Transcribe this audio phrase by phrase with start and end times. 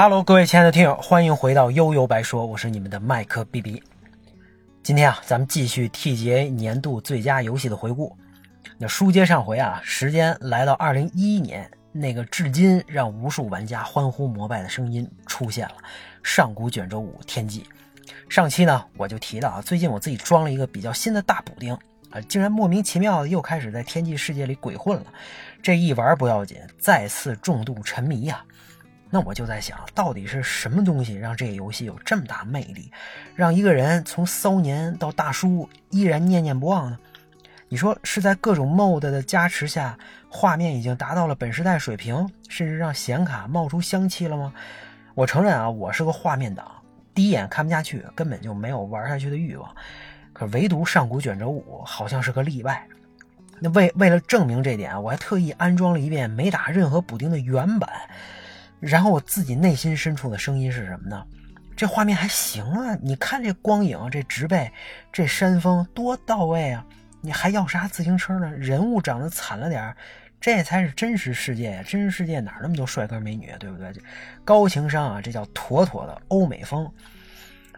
[0.00, 3.82] Hello，各位亲爱的听友，欢迎回到悠悠白说，我是你们的麦克 BB。
[4.80, 8.16] 今天啊，咱们继续 TGA 年度最佳游戏的回顾。
[8.78, 15.74] 那书接上回啊，时间来到二零一一年，那个至今让无数玩家欢呼膜拜的声音出现了——
[16.22, 17.66] 上古卷轴五天际。
[18.28, 21.74] 上期呢，我就提到啊，最近我自己装了一个比较新的大补丁
[22.10, 25.06] 啊，竟然莫名其妙的又开始在天际世界里鬼混了。
[25.60, 28.44] 这一玩不要紧，再次重度沉迷呀。
[29.10, 32.90] 那我就在想，到底是什么东西让这个游戏有这么大魅力，
[33.34, 36.98] 让一个人从骚年到大叔依然念念不忘呢？
[37.70, 39.98] 你说是在各种 mod 的加持下，
[40.30, 44.52] 画面已经达到了本时代水平，甚至让显卡冒出香气了吗？
[45.14, 46.70] 我承认啊，我是个画面党，
[47.14, 49.74] 第一眼看不下去，根本就没有玩下去的欲望。
[50.32, 52.86] 可唯独上古卷轴五好像是个例外。
[53.58, 57.90] 那为为了证明这点，我还特意安装了一遍没打任何补丁的原版。
[58.80, 61.24] 然后我自己内心深处的声音是什么呢？
[61.76, 64.70] 这画面还行啊，你看这光影，这植被，
[65.12, 66.84] 这山峰多到位啊！
[67.20, 68.50] 你还要啥自行车呢？
[68.52, 69.94] 人物长得惨了点
[70.40, 71.82] 这才是真实世界呀！
[71.84, 73.92] 真实世界哪那么多帅哥美女，对不对？
[74.44, 76.88] 高情商啊，这叫妥妥的欧美风。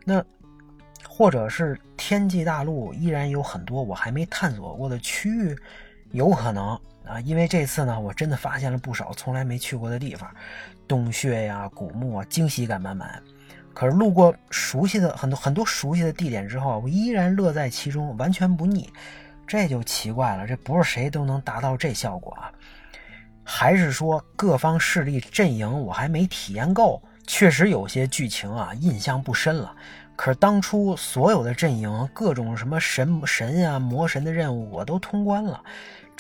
[0.05, 0.25] 那
[1.07, 5.57] 或者是天际大陆依然有很多我还没探索过的区域，
[6.13, 10.29] 有可能啊，因为这次呢，我真的发现了不少从来没去过的地方。
[10.89, 13.23] 洞穴呀，古墓啊，惊喜感满满。
[13.73, 18.91] 可是路过熟悉的很多很多熟悉的地点之后，我依然乐在其中，完全不腻。
[19.47, 22.51] 这就奇怪了，这不是谁都能达到这效果啊？
[23.45, 27.03] 还是说各方势力阵营我还没体验够？
[27.27, 29.75] 确实有些剧情啊印象不深了。
[30.17, 35.63] 可是当初所有的阵营，各种什么神神啊、魔神的任务我都通关了。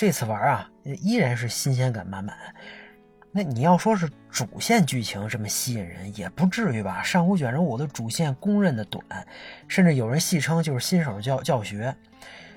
[0.00, 0.66] 这次玩啊，
[1.02, 2.34] 依然是新鲜感满满。
[3.32, 7.02] 那你要说是主线剧情这么吸引人，也不至于吧？
[7.02, 9.04] 上古卷轴五的主线公认的短，
[9.68, 11.94] 甚至有人戏称就是新手教教学。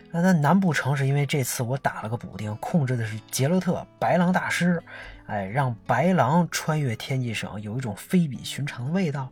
[0.09, 4.81] 那那难不成是因为这次我打了个补丁，控制的是杰洛特白狼大师，
[5.25, 9.29] 哎，让白狼穿越天际省有一种非比寻常的味道？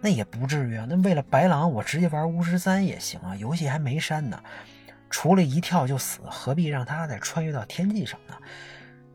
[0.00, 0.86] 那也不至于啊。
[0.88, 4.42] 那为了白狼，我直接玩巫师三也行啊，游戏还没删呢。
[5.14, 8.34] 除了一跳就死，何必让他再穿越到天际上呢？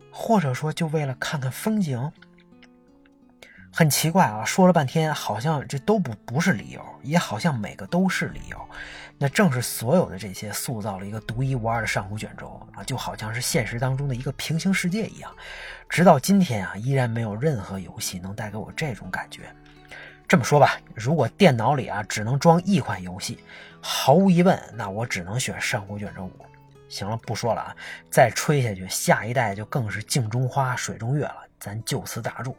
[0.10, 2.10] 或者说，就为了看看风景，
[3.70, 4.46] 很奇怪啊！
[4.46, 8.70] 说了半天，好像这都不不是理由，也好像每个都是理由。
[9.18, 15.30] 那正是所有的这些，塑造了一个独一无二的上古卷轴啊，就好像是现实当中的一个平行世界一样。
[15.90, 19.54] 直到今天啊，依然没有任何游戏能带给我这种感觉。
[20.30, 23.44] 这么说吧，如果电脑里啊只能装一款游戏，
[23.82, 26.32] 毫无疑问，那我只能选上古卷轴五。
[26.88, 27.76] 行了，不说了啊！
[28.12, 31.38] 再吹下去，下一代就更是镜中花、水中月了。
[31.60, 32.56] 咱就此打住。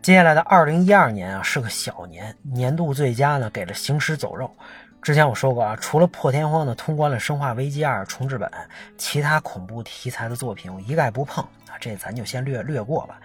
[0.00, 4.46] 接下来的二零一二年啊，是个小年，年度最佳呢给了《行尸走肉》。
[5.02, 8.50] 之前我说过啊，除了破天荒的通关了《生化危机二》重置本，
[8.98, 13.20] 其他恐怖题材的作品我一概不碰啊，这咱就先略略过吧。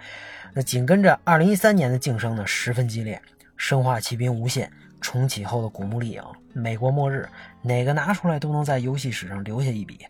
[0.52, 3.20] 那紧跟着二零一三年的竞争呢，十分激烈，
[3.58, 4.66] 《生化奇兵：无限》。
[5.00, 7.28] 重启后的古墓丽影、美国末日，
[7.62, 10.04] 哪个拿出来都能在游戏史上留下一笔。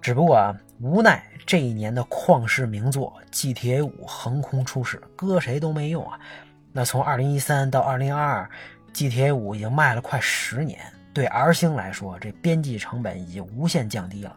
[0.00, 6.18] 只不过啊，无奈这一年的旷世名作《GTA 5》横空出世，搁谁都没用啊。
[6.72, 8.14] 那从2013到2022，
[8.94, 10.80] 《GTA 5》已经卖了快十年，
[11.12, 14.34] 对 R 星来说，这编辑成本已经无限降低了。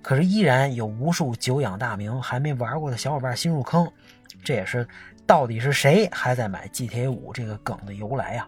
[0.00, 3.86] 可是依然有无数久仰大名还没玩过的小伙伴新入坑，
[4.42, 4.88] 这也是
[5.26, 8.46] 到底是谁还在买《GTA 5》这个梗的由来呀。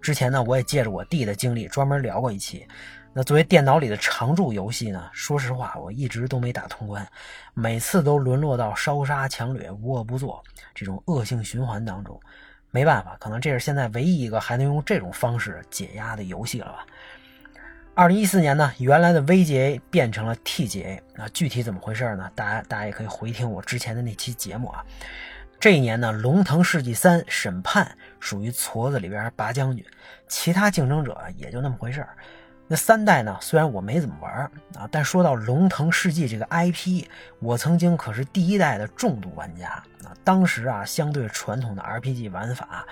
[0.00, 2.66] 之前呢，我也借着我弟的经历专门聊过一期。
[3.12, 7.06] 那作为电脑里的常驻游戏呢，说实话，我一直都没打通关，
[7.54, 10.42] 每次都沦落到烧杀抢掠、无恶不作
[10.74, 12.20] 这种恶性循环当中。
[12.70, 16.84] 没办法，可能这是现在唯一一个还能用这种方式解压的游戏了吧。
[17.94, 22.28] 二零一四年呢，原来的 VGA 变成了 TGA，那具体怎么回事呢？
[22.34, 24.84] 大家大家也可以回听我之前的那期节目啊。
[25.64, 27.86] 这一年呢，《龙腾世纪三：审判》
[28.20, 29.82] 属于矬子里边拔将军，
[30.28, 32.14] 其他竞争者也就那么回事儿。
[32.66, 34.30] 那三代呢，虽然我没怎么玩
[34.76, 37.06] 啊，但说到《龙腾世纪》这个 IP，
[37.38, 39.70] 我曾经可是第一代的重度玩家
[40.04, 40.12] 啊。
[40.22, 42.84] 当时啊，相对传统的 RPG 玩法，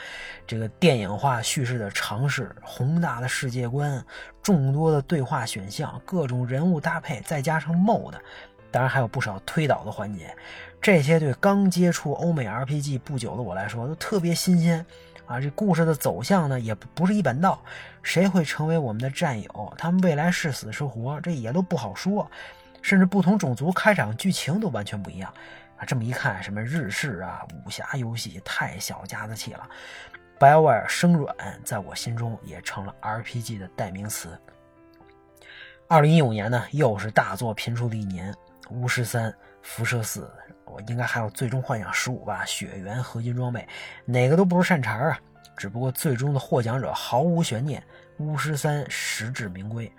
[0.47, 4.03] 这个电影化叙事的尝试，宏大的世界观，
[4.43, 8.15] 众多的对话选项，各种人物搭配，再加上 MOD。
[8.73, 10.35] 当然还有不少推导的环节，
[10.81, 14.85] 这些对刚接触欧美 RPG 不久的我来说都特别新鲜
[15.27, 15.39] 啊！
[15.39, 17.63] 这故事的走向呢，也不是一本道，
[18.03, 22.29] 谁会成为我们的战友，他们未来是死是活，这也都不好说。
[22.81, 25.33] 甚至不同种族开场剧情都完全不一样，
[25.77, 25.85] 啊。
[25.85, 29.69] 这么一看，什么日式啊、武侠游戏太小家子气了。
[30.41, 34.37] BioWare 生软在我心中也成了 RPG 的代名词。
[35.87, 38.33] 二零一五年呢，又是大作频出的一年，
[38.73, 39.31] 《巫师三》
[39.63, 40.21] 《辐射四》，
[40.65, 43.67] 我应该还有《最终幻想十五》吧，《血缘》合金装备，
[44.05, 45.19] 哪个都不是善茬啊。
[45.57, 47.81] 只不过最终的获奖者毫无悬念，
[48.25, 49.91] 《巫师三》实至名归。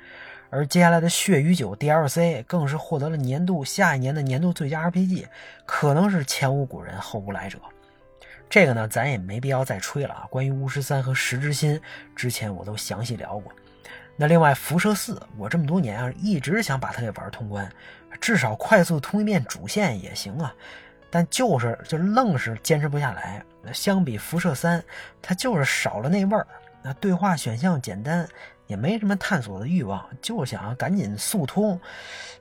[0.50, 5.28] 而接下来的《血与酒》DLC 更是获得了年度下一年的年度最佳 RPG，
[5.66, 7.60] 可能是前无古人后无来者。
[8.50, 10.28] 这个呢，咱也没必要再吹了啊。
[10.30, 11.80] 关于巫师三和十之心，
[12.16, 13.52] 之前我都详细聊过。
[14.16, 17.68] 那另外，辐射四，我这么多年啊，一直想把它给玩通关，
[18.20, 20.54] 至少快速通一遍主线也行啊。
[21.10, 23.44] 但就是就愣是坚持不下来。
[23.72, 24.84] 相比辐射三，
[25.22, 26.48] 它就是少了那味儿。
[26.82, 28.28] 那对话选项简单，
[28.68, 31.80] 也没什么探索的欲望，就想赶紧速通。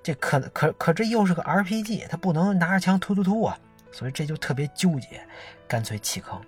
[0.03, 3.59] 这可可可这又是个 RPG，它不能拿着枪突突突啊。
[3.93, 5.21] 所以这就特别纠结，
[5.69, 6.41] 干脆弃坑。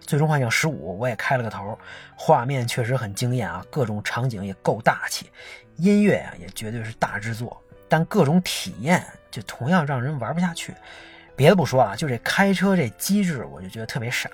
[0.00, 1.78] 最终幻想十五我也开了个头，
[2.16, 5.30] 画面确实很惊艳啊，各种场景也够大气，
[5.76, 10.74] 音乐啊也绝对是大制作，但各种体验就同样让人玩不下去。
[11.34, 14.28] 别的不说啊，就这开车这机制，我就觉得特别傻。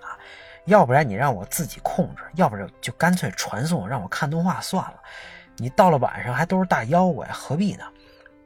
[0.65, 4.95] 要不然你让我自己控制，要不然就干脆传送让我看动画算了。
[5.57, 7.85] 你到了晚上还都是大妖怪，何必呢？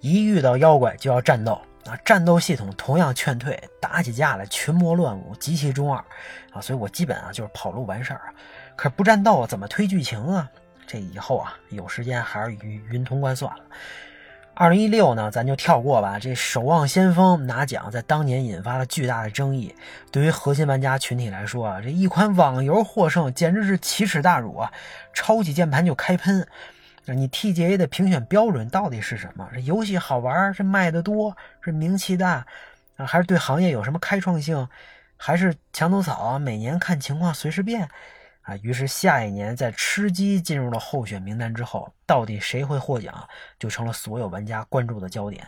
[0.01, 1.61] 一遇到妖怪就要战斗。
[1.87, 6.05] 啊，战斗系统同样劝退，打起架来群魔乱舞，极其中二
[6.53, 6.61] 啊！
[6.61, 8.35] 所以我基本啊就是跑路完事儿啊。
[8.77, 10.51] 可是不战斗怎么推剧情啊？
[10.87, 13.65] 这以后啊有时间还是云云通关算了。
[14.61, 16.19] 二零一六呢，咱就跳过吧。
[16.19, 19.73] 这《守望先锋》拿奖在当年引发了巨大的争议，
[20.11, 24.73] 对于核心玩家群体来说啊，这一款网游获胜简直是奇耻大辱啊！
[25.15, 26.45] 抄起键盘就开喷。
[27.05, 29.49] 你 TGA 的评选标准到底是什么？
[29.55, 32.45] 这游戏好玩，是卖的多，是名气大，
[32.97, 34.69] 还是对行业有什么开创性？
[35.17, 36.37] 还是墙头草？
[36.37, 37.89] 每年看情况随时变
[38.49, 38.57] 啊。
[38.63, 43.29] 于是下一年在吃鸡进入了候选名单之后，到底谁会获奖，
[43.59, 45.47] 就成了所有玩家关注的焦点。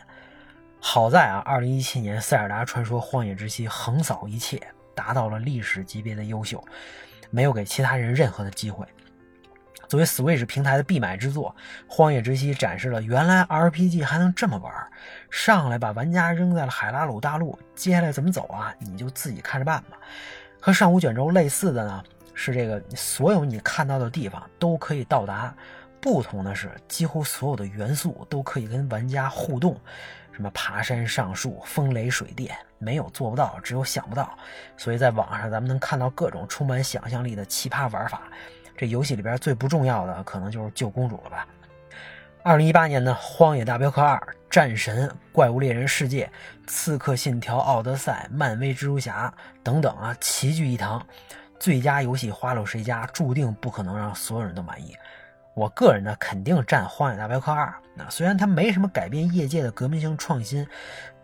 [0.79, 4.61] 好在啊，二零一七年《塞尔达传说：荒野之息》横扫一切，
[4.95, 6.63] 达到了历史级别的优秀，
[7.31, 8.87] 没有给其他人任何的机会。
[9.89, 11.55] 作为 Switch 平台的必买之作，
[11.89, 14.73] 《荒野之息》展示了原来 RPG 还能这么玩，
[15.31, 18.73] 上来把玩家扔在了海拉鲁大陆，接下来怎么走啊？
[18.79, 19.99] 你就自己看着办吧。
[20.61, 22.05] 和上古卷轴类似的呢，
[22.43, 25.55] 是这个所有你看到的地方都可以到达，
[26.01, 29.79] 不同的是，几乎所有的元素都可以跟玩家互动，
[30.33, 34.39] 什么爬山、上树、风雷、水电，没有做不到，只有想不到。
[34.79, 38.23] 所以在网上咱们能看到各种充满想象力的奇葩玩法。
[38.75, 41.47] 这游戏里边最不重要的可能就是救公主了吧。
[42.43, 44.17] 二零一八年呢，《荒野大镖客二》
[44.49, 46.25] 《战神》《怪物猎人世界》
[46.67, 49.31] 《刺客信条：奥德赛》《漫威蜘蛛侠》
[49.63, 51.07] 等等啊，齐聚一堂，
[51.61, 54.97] 最佳游戏花落谁家，注定不可能让所有人都满意。
[55.53, 57.67] 我个人呢，肯定占《荒野大镖客二》。
[57.95, 60.67] 那虽然它没什么改变业界的革命性创新，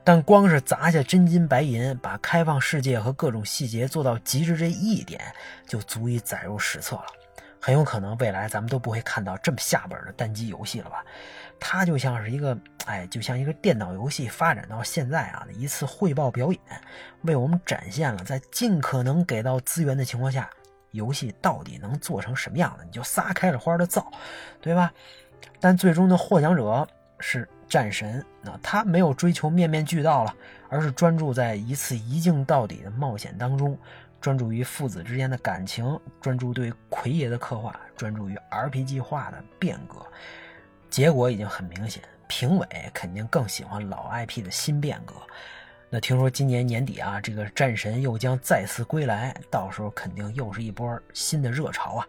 [0.05, 5.21] 但光是砸下真金白银，把开放世界和各种细节做到极致这一点，
[5.67, 7.07] 就足以载入史册了。
[7.59, 11.03] 很有可能未来咱们都不会看到这么下本的单机游戏了吧？
[11.59, 16.61] 它就像是一个，哎，就像一个电脑游戏发展到现在啊的一次汇报表演，
[17.23, 20.49] 为我们展现了在尽可能给到资源的情况下，
[20.93, 24.11] 游戏到底能做成什么样的，你就撒开了花的造，
[24.61, 24.93] 对吧？
[25.61, 26.87] 但最终的获奖者
[27.19, 30.35] 是战神，那他没有追求面面俱到了，
[30.69, 33.77] 而是专注在一次一镜到底的冒险当中。
[34.19, 40.05] 专注于父子之间的感情，专注对奎爷的刻画，专注于 RPG 化的变革，
[40.91, 45.15] 结果已经很明显，评委肯定更喜欢老 IP 的新变革。
[45.91, 52.07] 那听说今年年底啊，这个战神又将再次归来，到时候肯定又是一波新的热潮啊！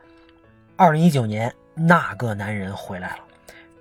[0.75, 3.19] 二零一九年，那个男人回来了，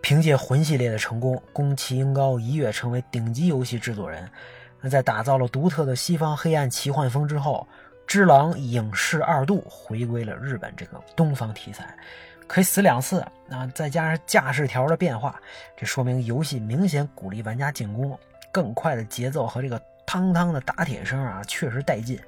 [0.00, 4.28] 凭借魂系列的成功，宫崎英高一跃成为顶级游戏制作人。
[4.80, 7.66] 那在打造了独特的西方黑暗奇幻风之后。
[8.08, 11.92] 只狼影视二度回归了日本这个东方题材，
[12.46, 13.70] 可以死两次啊！
[13.74, 15.40] 再加上架势条的变化，
[15.76, 18.18] 这说明游戏明显鼓励玩家进攻，
[18.52, 22.18] 更快的节奏和这个汤汤的打铁声啊，确实带劲。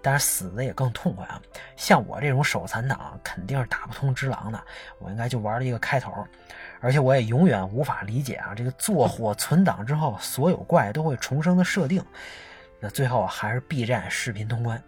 [0.00, 1.42] 但是死的也更痛快啊！
[1.76, 4.62] 像我这种手残党，肯定是打不通只狼的。
[5.00, 6.12] 我应该就玩了一个开头，
[6.80, 12.02] 而且我也永远无法理解啊，这个做火存档之后，所有怪都会重生的设定。
[12.78, 14.80] 那最后还是 B 站视频通关。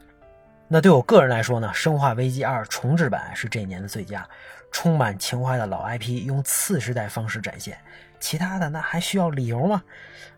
[0.68, 4.26] 那对我个人来说呢，《生化危机二》重置版是这一年的最佳，
[4.70, 7.78] 充满情怀的老 IP 用次时代方式展现，
[8.18, 9.82] 其他的那还需要理由吗？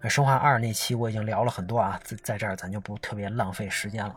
[0.08, 4.16] 生化二那期我已经聊了很多啊，在在这儿咱就不特别浪费时间了。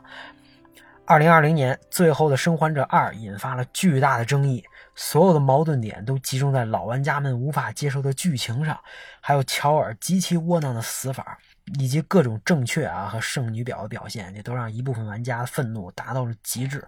[1.06, 8.80] 二零二零年，最后的《生还者二》引发了巨大的争议，所有的矛盾点都集中在老玩家们无法接受的剧情上，
[9.22, 11.38] 还有乔尔极其窝囊的死法，
[11.78, 16.84] 以及各种正确啊和圣女婊的表现，这都让一部分玩家愤怒达到了极致。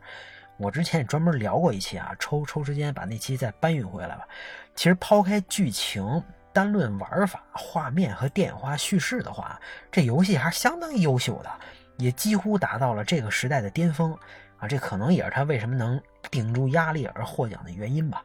[0.57, 4.27] 我之前也专门聊过一期啊，抽抽时间把那期再搬运回来吧。
[4.75, 9.59] 其实抛开剧情，单论玩法、画面和电影化叙事的话，
[9.91, 11.49] 这游戏还是相当优秀的。
[11.97, 14.15] 也几乎达到了这个时代的巅峰
[14.59, 14.67] 啊！
[14.67, 15.99] 这可能也是他为什么能
[16.29, 18.23] 顶住压力而获奖的原因吧。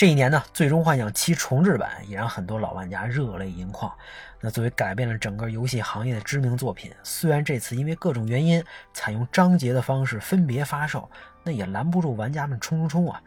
[0.00, 3.94] 这一年呢，《最终幻想七重置版》也让很多老玩家热泪盈眶。
[4.40, 8.64] 那作为改变了整个游戏行业的知名作品，虽然这次因为各种原因
[8.94, 11.10] 采用章节的方式分别发售，
[11.44, 13.22] 那也拦不住玩家们冲冲冲啊！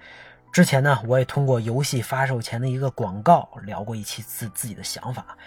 [0.51, 5.37] 之前呢，我也通过游戏发售前的一个广告聊过一期自自己的想法。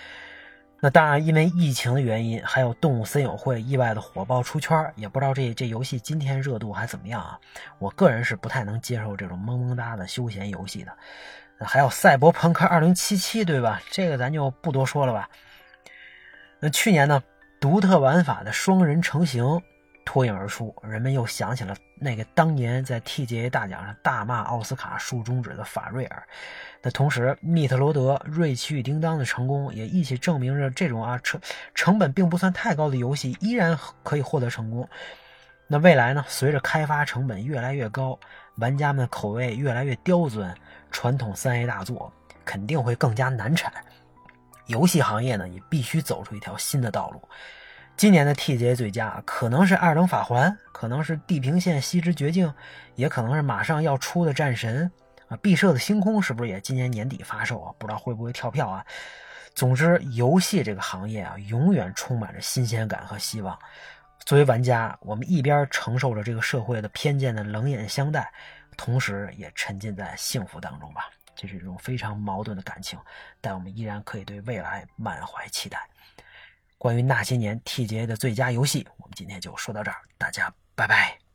[0.78, 7.38] 那当然，因为疫情的原因，还有动物森友会意外的火爆出圈，也不知道这这游戏今天热度还怎么样啊？
[7.78, 10.92] 我个人是不太能接受这种萌萌哒的休闲游戏的。
[11.60, 13.80] 还有赛博朋克二零七七对吧？
[13.90, 15.28] 这个咱就不多说了吧。
[16.60, 17.22] 那去年呢，
[17.58, 19.62] 独特玩法的双人成型。
[20.06, 26.26] 脱颖而出，人们又想起了那个当年在 TGA 大奖上大骂奥斯卡竖中指的法瑞尔。
[26.80, 31.38] 那同时，密特罗德、瑞奇与叮当的成功也一起证明着这种啊成
[31.74, 34.88] 成本并不算太高的游戏依然可以获得成功。
[35.66, 36.24] 那未来呢？
[36.28, 38.16] 随着开发成本越来越高，
[38.58, 40.54] 玩家们口味越来越刁钻，
[40.92, 42.12] 传统三 A 大作
[42.44, 43.72] 肯定会更加难产。
[44.66, 47.28] 游戏行业呢，也必须走出一条新的道路。
[47.96, 52.46] 今年的 TGA 最佳可能是《二等法环》，可能是《地平线：西之绝境》，
[52.94, 54.90] 也可能是马上要出的《战神》
[55.32, 57.72] 啊，《毕设的星空》是不是也今年年底发售啊？
[57.78, 58.84] 不知道会不会跳票啊？
[59.54, 63.58] 总之，游戏这个行业啊，永远充满着新鲜感和希望。
[64.26, 68.30] 作为玩家，我们一边承受着这个社会的偏见的冷眼相待，
[68.76, 71.08] 同时也沉浸在幸福当中吧。
[71.34, 72.98] 这是一种非常矛盾的感情，
[73.40, 75.78] 但我们依然可以对未来满怀期待。
[76.78, 81.25] 关于那些年 TGA 的最佳游戏，我们今天就说到这儿，大家拜拜。